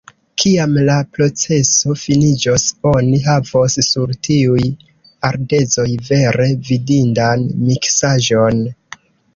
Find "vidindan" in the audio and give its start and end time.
6.73-7.49